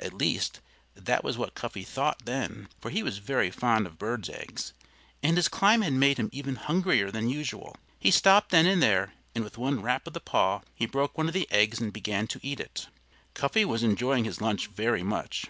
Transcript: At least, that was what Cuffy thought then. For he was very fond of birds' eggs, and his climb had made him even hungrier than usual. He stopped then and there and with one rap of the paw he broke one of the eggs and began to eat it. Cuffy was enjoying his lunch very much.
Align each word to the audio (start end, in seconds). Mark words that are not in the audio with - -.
At 0.00 0.14
least, 0.14 0.60
that 0.94 1.22
was 1.22 1.36
what 1.36 1.54
Cuffy 1.54 1.84
thought 1.84 2.24
then. 2.24 2.68
For 2.80 2.88
he 2.88 3.02
was 3.02 3.18
very 3.18 3.50
fond 3.50 3.86
of 3.86 3.98
birds' 3.98 4.30
eggs, 4.30 4.72
and 5.22 5.36
his 5.36 5.48
climb 5.48 5.82
had 5.82 5.92
made 5.92 6.16
him 6.16 6.30
even 6.32 6.56
hungrier 6.56 7.10
than 7.10 7.28
usual. 7.28 7.76
He 7.98 8.10
stopped 8.10 8.48
then 8.48 8.64
and 8.64 8.82
there 8.82 9.12
and 9.34 9.44
with 9.44 9.58
one 9.58 9.82
rap 9.82 10.06
of 10.06 10.14
the 10.14 10.18
paw 10.20 10.62
he 10.74 10.86
broke 10.86 11.18
one 11.18 11.28
of 11.28 11.34
the 11.34 11.46
eggs 11.50 11.78
and 11.78 11.92
began 11.92 12.26
to 12.28 12.40
eat 12.42 12.58
it. 12.58 12.86
Cuffy 13.34 13.66
was 13.66 13.82
enjoying 13.82 14.24
his 14.24 14.40
lunch 14.40 14.68
very 14.68 15.02
much. 15.02 15.44